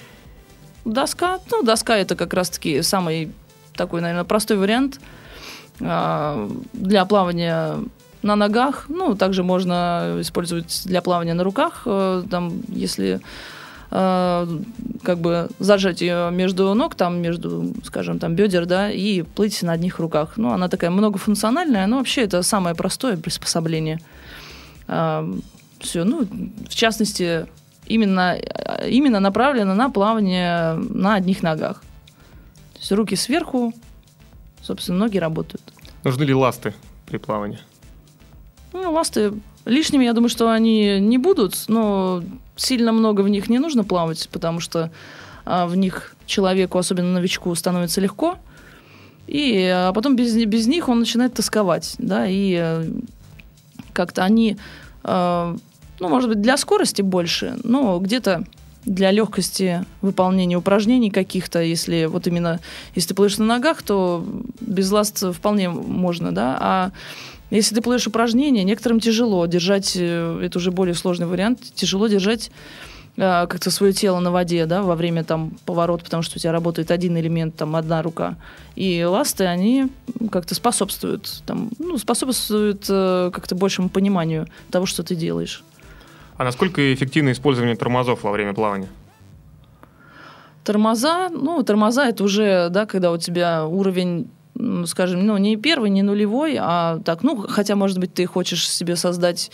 [0.84, 3.32] Доска, ну, доска это как раз-таки самый
[3.74, 5.00] такой, наверное, простой вариант
[5.80, 7.76] а, для плавания
[8.26, 8.86] на ногах.
[8.88, 13.20] Ну, также можно использовать для плавания на руках, э, там, если
[13.90, 14.46] э,
[15.02, 19.72] как бы зажать ее между ног, там, между, скажем, там, бедер, да, и плыть на
[19.72, 20.32] одних руках.
[20.36, 24.00] Ну, она такая многофункциональная, но вообще это самое простое приспособление.
[24.86, 26.26] все, ну,
[26.68, 27.46] в частности,
[27.86, 28.36] именно,
[28.86, 31.82] именно направлено на плавание на одних ногах.
[32.74, 33.72] То есть руки сверху,
[34.62, 35.62] собственно, ноги работают.
[36.04, 36.74] Нужны ли ласты
[37.06, 37.58] при плавании?
[38.76, 39.32] Ну, ласты
[39.64, 42.22] лишними, я думаю, что они не будут, но
[42.56, 44.90] сильно много в них не нужно плавать, потому что
[45.46, 48.36] а, в них человеку, особенно новичку, становится легко.
[49.26, 52.84] И а потом без, без них он начинает тосковать, да, и э,
[53.94, 54.58] как-то они,
[55.04, 55.56] э,
[55.98, 58.44] ну, может быть, для скорости больше, но где-то
[58.84, 62.60] для легкости выполнения упражнений каких-то, если вот именно,
[62.94, 64.24] если ты плывешь на ногах, то
[64.60, 66.92] без ласт вполне можно, да, а
[67.50, 72.50] если ты плывешь упражнения, некоторым тяжело держать, э, это уже более сложный вариант, тяжело держать
[73.16, 76.52] э, как-то свое тело на воде, да, во время там поворота, потому что у тебя
[76.52, 78.36] работает один элемент, там одна рука.
[78.74, 79.88] И ласты, они
[80.30, 85.62] как-то способствуют, там, ну, способствуют э, как-то большему пониманию того, что ты делаешь.
[86.36, 88.88] А насколько эффективно использование тормозов во время плавания?
[90.64, 94.28] Тормоза, ну, тормоза это уже, да, когда у тебя уровень
[94.86, 98.96] скажем, ну, не первый, не нулевой, а так, ну, хотя, может быть, ты хочешь себе
[98.96, 99.50] создать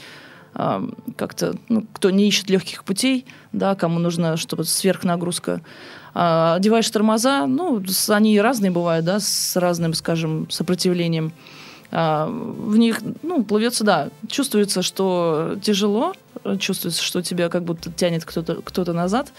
[0.55, 0.83] а,
[1.17, 5.63] как-то, ну, кто не ищет легких путей, да, кому нужна чтобы сверхнагрузка,
[6.15, 11.33] а, одеваешь тормоза, ну, они разные бывают, да, с разным, скажем, сопротивлением.
[11.95, 16.15] А, в них, ну, плывется, да, чувствуется, что тяжело,
[16.59, 19.31] чувствуется, что тебя как будто тянет кто-то кто назад,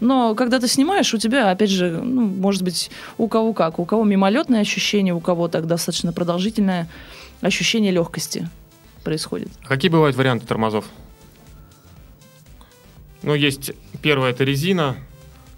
[0.00, 3.84] но когда ты снимаешь, у тебя, опять же, ну, может быть, у кого как, у
[3.84, 6.88] кого мимолетное ощущение, у кого так достаточно продолжительное
[7.42, 8.48] ощущение легкости
[9.04, 9.48] происходит.
[9.62, 10.86] А какие бывают варианты тормозов?
[13.22, 13.70] Ну, есть
[14.02, 14.96] первое, это резина,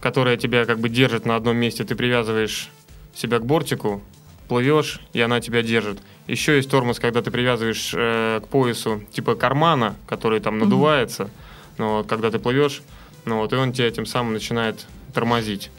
[0.01, 1.85] которая тебя как бы держит на одном месте.
[1.85, 2.69] Ты привязываешь
[3.15, 4.03] себя к бортику,
[4.49, 5.99] плывешь, и она тебя держит.
[6.27, 11.31] Еще есть тормоз, когда ты привязываешь э, к поясу типа кармана, который там надувается.
[11.79, 12.83] Но вот, когда ты плывешь,
[13.25, 15.71] ну вот, и он тебя тем самым начинает тормозить.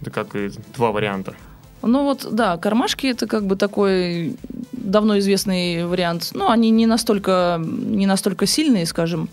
[0.00, 1.34] Это как и два варианта.
[1.82, 4.36] Ну вот, да, кармашки это как бы такой
[4.72, 6.30] давно известный вариант.
[6.32, 9.28] Ну, они не настолько, не настолько сильные, скажем.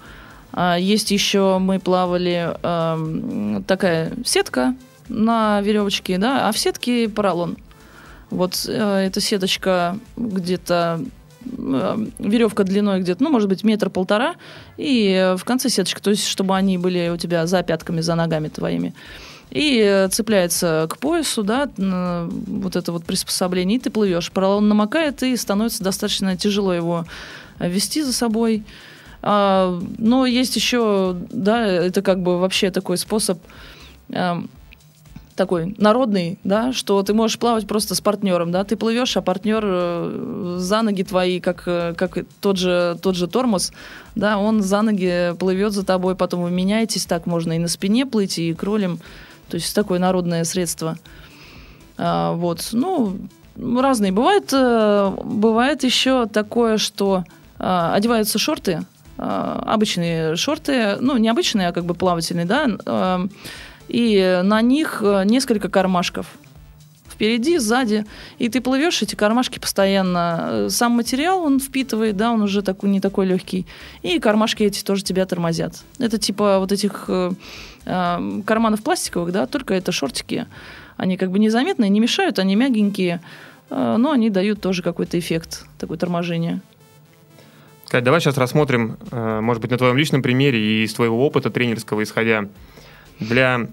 [0.52, 4.76] А есть еще, мы плавали, эм, такая сетка
[5.10, 7.58] на веревочке, да, а в сетке поролон.
[8.30, 11.02] Вот э, эта сеточка где-то
[11.46, 14.36] э, веревка длиной где-то, ну, может быть, метр-полтора,
[14.78, 18.16] и э, в конце сеточка, то есть, чтобы они были у тебя за пятками, за
[18.16, 18.94] ногами твоими.
[19.50, 24.32] И э, цепляется к поясу, да, вот это вот приспособление, и ты плывешь.
[24.32, 27.06] Поролон намокает, и становится достаточно тяжело его
[27.60, 28.64] вести за собой.
[29.22, 33.40] А, но есть еще, да, это как бы вообще такой способ
[34.10, 34.50] эм,
[35.40, 39.64] такой народный, да, что ты можешь плавать просто с партнером, да, ты плывешь, а партнер
[39.64, 43.72] э, за ноги твои, как, э, как тот же, тот же тормоз,
[44.16, 48.06] да, он за ноги плывет за тобой, потом вы меняетесь, так можно и на спине
[48.06, 49.00] плыть, и кролем,
[49.48, 50.98] то есть такое народное средство.
[51.98, 53.16] А, вот, ну,
[53.58, 54.12] разные.
[54.12, 57.24] Бывает, э, бывает еще такое, что
[57.58, 58.82] а, одеваются шорты,
[59.18, 63.30] а, обычные шорты, ну, не обычные, а как бы плавательные, да,
[63.90, 66.28] и на них э, несколько кармашков.
[67.10, 68.06] Впереди, сзади.
[68.38, 70.50] И ты плывешь, эти кармашки постоянно.
[70.52, 73.66] э, Сам материал он впитывает, да, он уже такой, не такой легкий.
[74.04, 75.84] И кармашки эти тоже тебя тормозят.
[75.98, 77.32] Это типа вот этих э,
[77.86, 80.48] э, карманов пластиковых, да, только это шортики.
[80.96, 83.22] Они как бы незаметные, не мешают, они мягенькие,
[83.70, 86.62] э, но они дают тоже какой-то эффект, такое торможение.
[87.90, 91.50] Кать, давай сейчас рассмотрим, э, может быть, на твоем личном примере и из твоего опыта
[91.50, 92.48] тренерского исходя,
[93.20, 93.68] для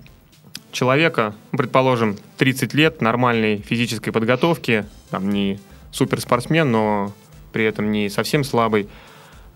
[0.73, 5.59] человека, предположим, 30 лет нормальной физической подготовки, там не
[5.91, 7.13] суперспортсмен, но
[7.53, 8.89] при этом не совсем слабый,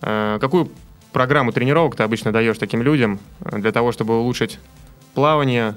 [0.01, 0.71] э, какую
[1.13, 4.59] программу тренировок ты обычно даешь таким людям э, для того, чтобы улучшить
[5.15, 5.75] плавание?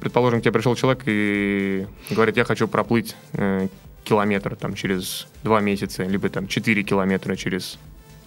[0.00, 3.68] Предположим, к тебе пришел человек и говорит, я хочу проплыть э,
[4.04, 7.78] километр там, через два месяца, либо там 4 километра через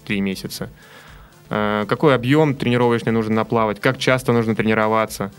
[0.05, 0.69] три месяца.
[1.53, 3.81] Э, какой объем тренировочный нужно наплавать?
[3.81, 5.31] Как часто нужно тренироваться?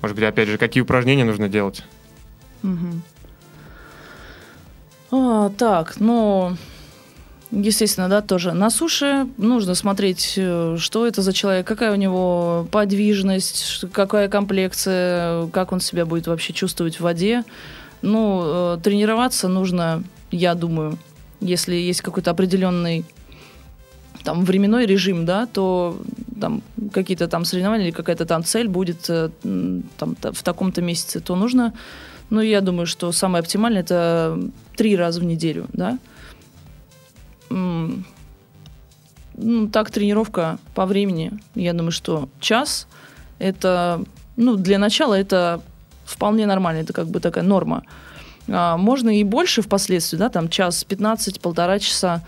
[0.00, 1.84] Может быть, опять же, какие упражнения нужно делать?
[2.62, 3.02] Мгм.
[5.10, 6.56] А, так, ну,
[7.50, 12.66] естественно, да, тоже на суше нужно смотреть, э, что это за человек, какая у него
[12.70, 17.44] подвижность, какая комплекция, как он себя будет вообще чувствовать в воде.
[18.00, 20.96] Ну, э, тренироваться нужно, я думаю,
[21.40, 23.04] если есть какой-то определенный
[24.24, 25.96] там временной режим, да, то
[26.40, 29.30] там какие-то там соревнования или какая-то там цель будет э,
[29.98, 31.72] там та- в таком-то месяце, то нужно
[32.30, 34.38] ну, я думаю, что самое оптимальное это
[34.76, 35.98] три раза в неделю, да.
[37.48, 38.04] Ну,
[39.72, 42.86] так тренировка по времени, я думаю, что час
[43.38, 44.04] это,
[44.36, 45.60] ну, для начала это
[46.04, 47.82] вполне нормально, это как бы такая норма.
[48.48, 52.22] А, можно и больше впоследствии, да, там час 15, полтора часа.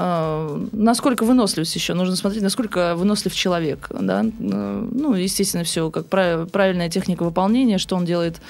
[0.00, 1.92] А, насколько выносливость еще?
[1.94, 4.24] Нужно смотреть, насколько вынослив человек, да.
[4.24, 8.40] Э, Ну, естественно, все как прав- правильная техника выполнения, что он делает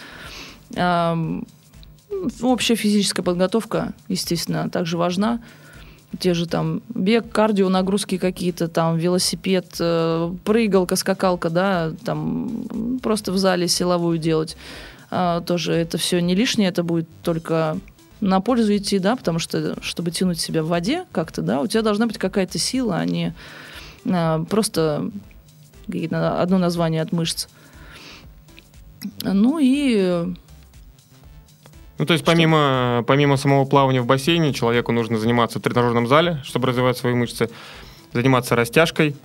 [0.77, 1.47] Ам,
[2.43, 5.41] Общая физическая подготовка, естественно, также важна.
[6.19, 13.33] Те же там бег, кардио, нагрузки какие-то, там велосипед, э, прыгалка, скакалка, да, там просто
[13.33, 14.57] в зале силовую делать.
[15.11, 17.79] А, тоже это все не лишнее, это будет только
[18.21, 21.83] на пользу идти, да, потому что, чтобы тянуть себя в воде как-то, да, у тебя
[21.83, 23.35] должна быть какая-то сила, а не
[24.07, 25.11] а, просто
[26.11, 27.47] одно название от мышц.
[29.23, 30.35] Ну и
[31.99, 36.41] Ну, то есть помимо, помимо самого плавания в бассейне, человеку нужно заниматься в тренажерном зале,
[36.45, 37.49] чтобы развивать свои мышцы,
[38.13, 39.17] заниматься растяжкой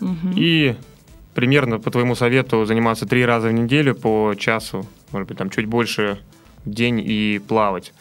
[0.00, 0.34] Мгм.
[0.36, 0.74] и
[1.34, 5.66] примерно, по твоему совету, заниматься три раза в неделю по часу, может быть, там чуть
[5.66, 6.18] больше
[6.64, 7.92] в день и плавать.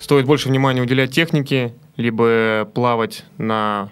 [0.00, 3.90] Стоит больше внимания уделять технике, либо плавать на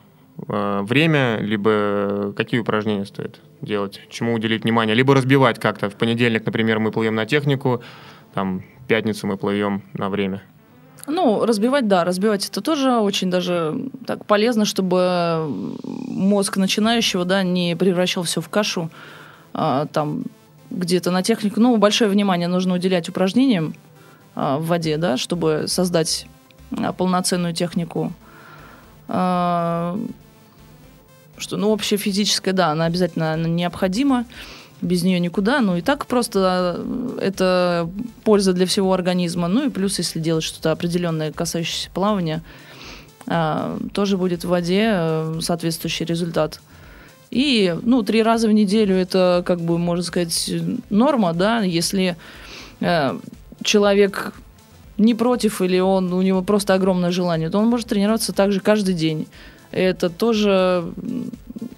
[0.49, 5.91] э, время, либо какие упражнения стоит делать, чему уделить внимание, либо разбивать как-то.
[5.91, 7.83] В понедельник, например, мы плывем на технику,
[8.33, 10.43] там, в пятницу мы плывем на время.
[11.07, 15.47] Ну, разбивать, да, разбивать это тоже очень даже так полезно, чтобы
[15.85, 18.91] мозг начинающего, да, не превращал все в кашу,
[19.53, 20.25] а, там
[20.71, 21.61] где-то на технику.
[21.61, 23.75] Ну, большое внимание нужно уделять упражнениям
[24.39, 26.27] в воде, да, чтобы создать
[26.77, 28.13] а, полноценную технику.
[29.09, 29.99] А,
[31.37, 34.27] что, ну, общая физическая, да, она обязательно необходима,
[34.81, 35.61] без нее никуда.
[35.61, 36.85] Ну, и так просто
[37.21, 37.91] это
[38.23, 39.49] польза для всего организма.
[39.49, 42.43] Ну, и плюс, если делать что-то определенное, касающееся плавания,
[43.27, 46.61] а, тоже будет в воде соответствующий результат.
[47.31, 50.51] И, ну, три раза в неделю это, как бы, можно сказать,
[50.91, 52.17] норма, да, если
[53.63, 54.33] человек
[54.97, 58.95] не против или он, у него просто огромное желание, то он может тренироваться также каждый
[58.95, 59.29] день.
[59.71, 60.85] Это тоже,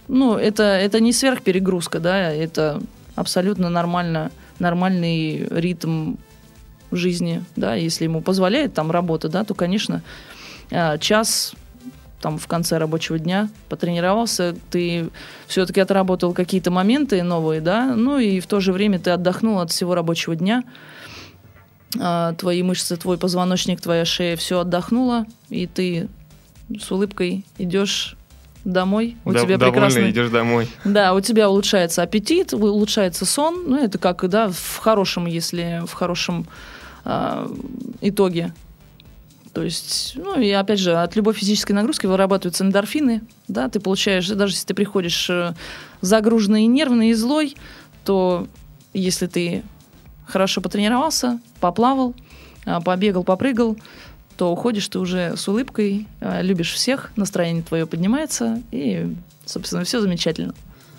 [0.08, 2.80] ну, это, это не сверхперегрузка, да, это
[3.16, 6.14] абсолютно нормально, нормальный ритм
[6.92, 10.02] жизни, да, если ему позволяет там работа, да, то, конечно,
[10.70, 11.54] а, час
[12.20, 15.08] там в конце рабочего дня потренировался, ты
[15.46, 19.70] все-таки отработал какие-то моменты новые, да, ну и в то же время ты отдохнул от
[19.70, 20.62] всего рабочего дня,
[21.92, 26.08] твои мышцы, твой позвоночник, твоя шея, все отдохнуло, и ты
[26.80, 28.16] с улыбкой идешь
[28.64, 30.10] домой, у Да- тебя прекрасный...
[30.10, 30.68] идешь домой.
[30.84, 33.64] Да, у тебя улучшается аппетит, улучшается сон.
[33.66, 36.46] Ну, это как, да, в хорошем, если в хорошем
[37.04, 37.50] а,
[38.00, 38.52] итоге.
[39.52, 44.28] То есть, ну, и опять же, от любой физической нагрузки вырабатываются эндорфины, да, ты получаешь,
[44.28, 45.54] даже если ты приходишь э,
[46.02, 47.56] загруженный и нервный, и злой,
[48.04, 48.46] то
[48.94, 49.64] если ты
[50.30, 52.14] хорошо потренировался, поплавал,
[52.64, 53.76] а, побегал, попрыгал,
[54.36, 59.14] то уходишь ты уже с улыбкой, а, любишь всех, настроение твое поднимается, и,
[59.44, 60.54] собственно, все замечательно.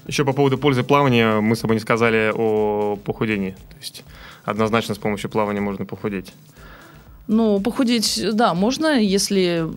[0.07, 3.51] Еще по поводу пользы плавания мы с тобой не сказали о похудении.
[3.51, 4.03] То есть
[4.43, 6.33] однозначно с помощью плавания можно похудеть.
[7.27, 9.67] Ну, похудеть, да, можно, если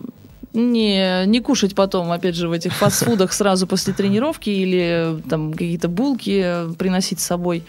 [0.55, 5.89] не, не кушать потом, опять же, в этих фастфудах сразу после тренировки или там какие-то
[5.89, 7.65] булки приносить с собой.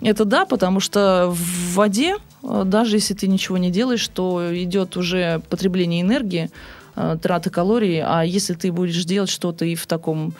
[0.00, 4.96] Это да, потому что в воде, э, даже если ты ничего не делаешь, то идет
[4.96, 6.50] уже потребление энергии,
[6.96, 10.34] э, трата калорий, а если ты будешь делать что-то и в таком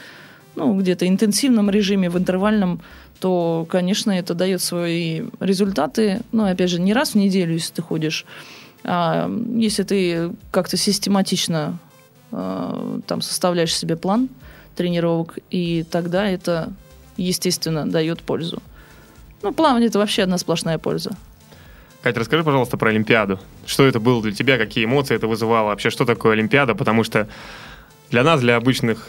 [0.56, 2.80] ну, где-то интенсивном режиме, в интервальном,
[3.20, 6.22] то, конечно, это дает свои результаты.
[6.32, 8.24] Но, опять же, не раз в неделю, если ты ходишь,
[8.82, 11.78] а если ты как-то систематично
[12.32, 14.30] э, там составляешь себе план
[14.74, 16.72] тренировок, и тогда это,
[17.18, 18.62] естественно, дает пользу.
[19.42, 21.16] Ну, плавание это вообще одна сплошная польза.
[22.02, 23.38] Катя, расскажи, пожалуйста, про Олимпиаду.
[23.66, 27.28] Что это было для тебя, какие эмоции это вызывало, вообще, что такое Олимпиада, потому что
[28.10, 29.06] для нас, для обычных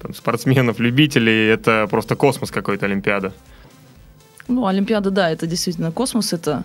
[0.00, 3.32] там, спортсменов, любителей, это просто космос какой-то Олимпиада.
[4.48, 6.64] Ну, Олимпиада, да, это действительно космос, это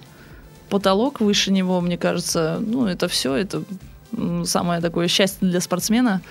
[0.70, 3.64] потолок выше него, мне кажется, ну, это все, это
[4.46, 6.22] самое такое счастье для спортсмена.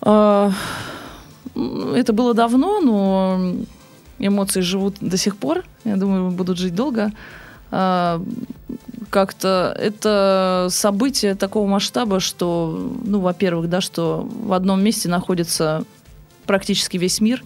[0.00, 0.52] А,
[1.94, 3.54] это было давно, но
[4.20, 5.64] эмоции живут до сих пор.
[5.84, 7.12] Я думаю, будут жить долго.
[7.72, 8.22] А,
[9.10, 15.84] как-то это событие такого масштаба, что, ну, во-первых, да, что в одном месте находится
[16.46, 17.42] практически весь мир,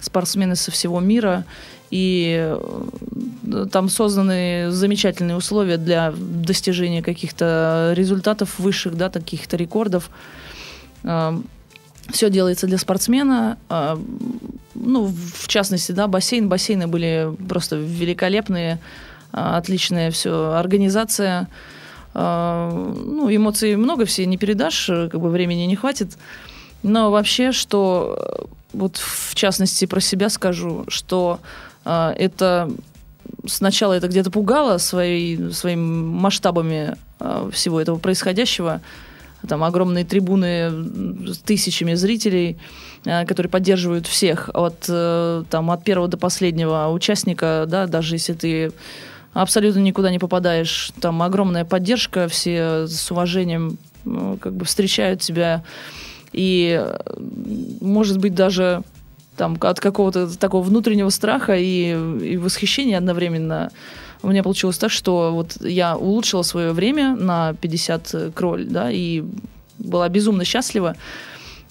[0.00, 1.44] спортсмены со всего мира,
[1.90, 10.10] и э, там созданы замечательные условия для достижения каких-то результатов высших, да, каких-то рекордов.
[12.10, 13.58] А, Все делается для спортсмена.
[13.68, 13.98] А,
[14.74, 16.48] ну, в частности, да, бассейн.
[16.48, 18.78] Бассейны были просто великолепные,
[19.32, 21.48] а, отличная все организация.
[22.12, 26.18] Ну, эмоций много, все не передашь, как бы времени не хватит.
[26.82, 31.40] Но вообще, что вот в частности про себя скажу, что
[31.84, 32.70] а, это
[33.46, 38.80] сначала это где-то пугало своей, своими масштабами а, всего этого происходящего.
[39.48, 40.70] Там огромные трибуны
[41.26, 42.58] с тысячами зрителей,
[43.06, 48.34] а, которые поддерживают всех от, э, там, от первого до последнего участника, да, даже если
[48.34, 48.72] ты
[49.32, 55.62] абсолютно никуда не попадаешь, там огромная поддержка, все с уважением как бы встречают тебя.
[56.32, 56.98] И, э,
[57.80, 58.82] может быть, даже
[59.36, 63.70] там, от какого-то такого внутреннего страха и, и восхищения одновременно.
[64.22, 69.24] У меня получилось так, что вот я улучшила свое время на 50 кроль, да, и
[69.78, 70.96] была безумно счастлива.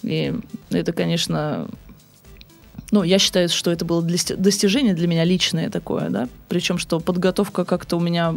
[0.02, 0.34] И
[0.70, 1.68] это, конечно,
[2.90, 7.64] ну, я считаю, что это было достижение для меня личное такое, да, причем, что подготовка
[7.64, 8.36] как-то у меня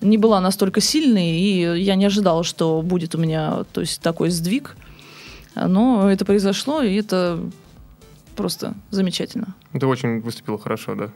[0.00, 4.30] не была настолько сильной, и я не ожидала, что будет у меня, то есть, такой
[4.30, 4.76] сдвиг.
[5.54, 7.38] Но это произошло, и это
[8.34, 9.54] просто замечательно.
[9.78, 11.10] Ты очень выступила хорошо, да?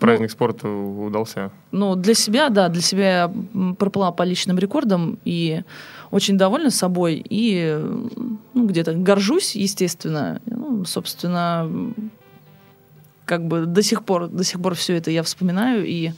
[0.00, 1.50] Праздник ну, спорта удался.
[1.72, 3.32] Ну, для себя, да, для себя я
[3.78, 5.62] проплыла по личным рекордам и
[6.10, 7.24] очень довольна собой.
[7.28, 7.78] И
[8.54, 10.40] ну, где-то горжусь, естественно.
[10.46, 11.70] Ну, собственно,
[13.24, 16.12] как бы до сих пор, до сих пор все это я вспоминаю и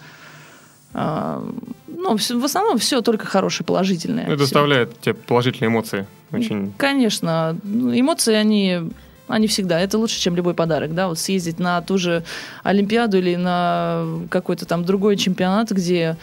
[0.95, 1.53] э,
[1.87, 4.27] ну, в основном все только хорошее, положительное.
[4.27, 6.07] Это доставляет тебе положительные эмоции.
[6.33, 6.73] Очень...
[6.77, 7.57] Конечно.
[7.65, 8.83] Эмоции, они
[9.29, 9.81] они всегда.
[9.81, 12.23] Это лучше, чем любой подарок, да, вот съездить на ту же
[12.63, 16.17] Олимпиаду или на какой-то там другой чемпионат, где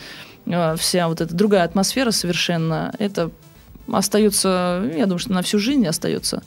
[0.46, 3.32] э, вся вот эта другая атмосфера совершенно, это
[3.92, 6.44] остается, я думаю, что на всю жизнь остается.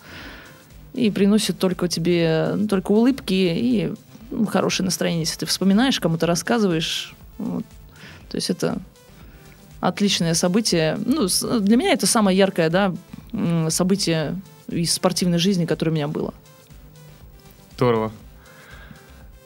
[0.94, 3.92] И приносит только тебе, ну, только улыбки и
[4.30, 7.14] ну, хорошее настроение, если ты вспоминаешь, кому-то рассказываешь.
[7.36, 7.64] Вот.
[8.30, 8.78] То есть это
[9.80, 10.98] отличное событие.
[11.04, 11.28] Ну,
[11.60, 12.94] для меня это самое яркое, да,
[13.68, 14.36] событие
[14.68, 16.34] из спортивной жизни, которое у меня было.
[17.76, 18.12] Здорово.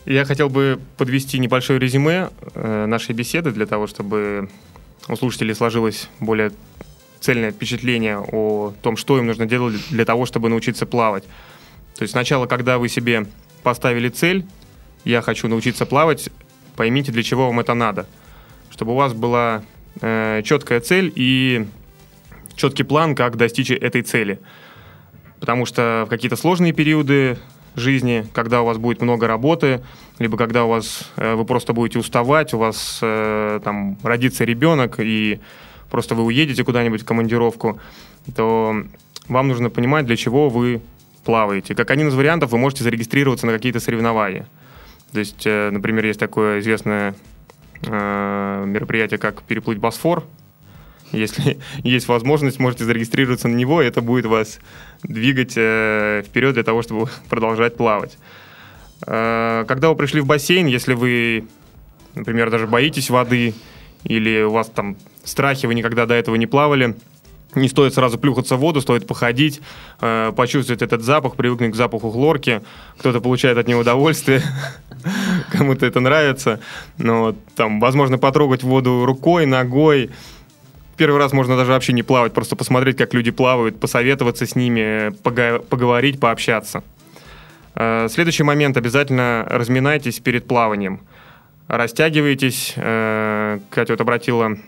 [0.06, 4.48] Я хотел бы подвести небольшое резюме э, нашей беседы для того, чтобы
[5.08, 6.52] у слушателей сложилось более
[7.20, 11.24] цельное впечатление о том, что им нужно делать для того, чтобы научиться плавать.
[11.96, 13.26] То есть сначала, когда вы себе
[13.62, 14.46] поставили цель,
[15.04, 16.30] я хочу научиться плавать,
[16.76, 18.06] поймите, для чего вам это надо.
[18.70, 19.62] Чтобы у вас была
[20.00, 21.66] э, четкая цель и
[22.56, 24.38] четкий план, как достичь этой цели.
[25.40, 27.38] Потому что в какие-то сложные периоды
[27.76, 29.82] жизни, когда у вас будет много работы,
[30.18, 35.00] либо когда у вас э, вы просто будете уставать, у вас э, там родится ребенок
[35.00, 35.40] и
[35.90, 37.80] просто вы уедете куда-нибудь в командировку,
[38.34, 38.84] то
[39.28, 40.82] вам нужно понимать, для чего вы
[41.24, 41.74] плаваете.
[41.74, 44.46] Как один из вариантов, вы можете зарегистрироваться на какие-то соревнования.
[45.12, 47.14] То есть, э, например, есть такое известное
[47.82, 50.24] мероприятие, как переплыть Босфор.
[51.12, 54.58] Если есть возможность, можете зарегистрироваться на него, и это будет вас
[55.02, 58.18] двигать э, вперед для того, чтобы продолжать плавать.
[59.06, 61.46] Э, когда вы пришли в бассейн, если вы,
[62.14, 63.54] например, даже боитесь воды,
[64.04, 66.96] или у вас там страхи, вы никогда до этого не плавали,
[67.54, 69.60] не стоит сразу плюхаться в воду, стоит походить,
[70.00, 72.62] э, почувствовать этот запах, привыкнуть к запаху хлорки.
[72.98, 74.42] Кто-то получает от него удовольствие,
[75.50, 76.60] кому-то это нравится.
[76.96, 80.10] Но там, возможно, потрогать воду рукой, ногой,
[81.00, 85.08] первый раз можно даже вообще не плавать, просто посмотреть, как люди плавают, посоветоваться с ними,
[85.22, 86.82] поговорить, пообщаться.
[87.74, 88.76] Э, следующий момент.
[88.76, 91.00] Обязательно разминайтесь перед плаванием.
[91.68, 92.74] Растягивайтесь.
[92.76, 94.58] Э, Катя вот обратила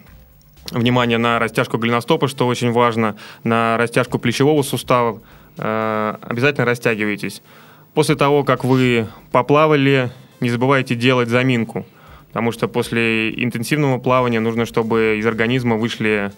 [0.71, 5.21] внимание на растяжку голеностопа, что очень важно, на растяжку плечевого сустава.
[5.59, 7.43] Э, обязательно растягивайтесь.
[7.93, 10.11] После того, как вы поплавали,
[10.41, 11.85] не забывайте делать заминку,
[12.33, 16.33] потому что после интенсивного плавания нужно, чтобы из организма вышли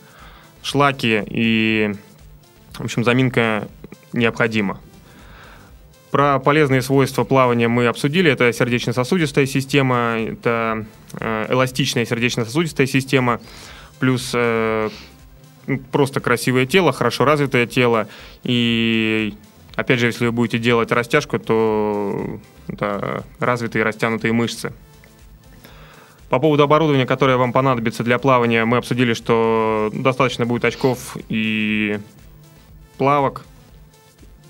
[0.61, 1.95] шлаки, и,
[2.73, 3.69] в общем, заминка
[4.13, 4.81] необходима.
[6.11, 8.29] Про полезные свойства плавания мы обсудили.
[8.29, 10.85] Это сердечно-сосудистая система, это
[11.21, 13.41] э, эластичная сердечно-сосудистая система,
[14.01, 14.91] плюс э,
[15.69, 18.09] ну, просто красивое тело, хорошо развитое тело.
[18.43, 19.35] И
[19.77, 24.73] опять же, если вы будете делать растяжку, то это развитые растянутые мышцы.
[26.29, 31.99] По поводу оборудования, которое вам понадобится для плавания, мы обсудили, что достаточно будет очков и
[32.99, 33.45] плавок,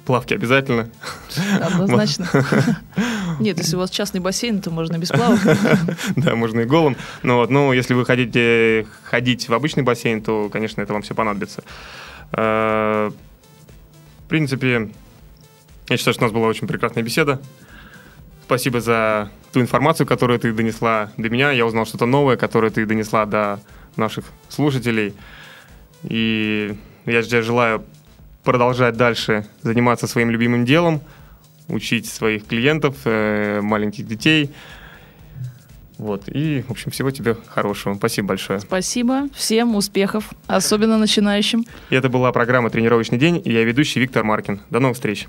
[0.04, 0.90] Плавки обязательно.
[1.62, 2.28] Однозначно.
[3.40, 5.40] Нет, если у вас частный бассейн, то можно без плавок.
[6.16, 6.96] Да, можно и голым.
[7.22, 11.14] Но, вот, но если вы хотите ходить в обычный бассейн, то, конечно, это вам все
[11.14, 11.64] понадобится.
[12.32, 13.10] Э,
[14.18, 14.90] в принципе,
[15.88, 17.40] я считаю, что у нас была очень прекрасная беседа.
[18.46, 21.50] Спасибо за ту информацию, которую ты донесла до меня.
[21.50, 23.58] Я узнал что-то новое, которое ты донесла до
[23.96, 25.14] наших слушателей.
[26.02, 26.76] И
[27.06, 27.84] я желаю
[28.42, 31.00] продолжать дальше заниматься своим любимым делом,
[31.68, 34.50] учить своих клиентов, э, маленьких детей.
[35.96, 36.24] Вот.
[36.26, 37.94] И, в общем, всего тебе хорошего.
[37.94, 38.60] Спасибо большое.
[38.60, 39.28] Спасибо.
[39.34, 41.64] Всем успехов, особенно начинающим.
[41.88, 43.40] И это была программа «Тренировочный день».
[43.42, 44.60] И я ведущий Виктор Маркин.
[44.68, 45.28] До новых встреч.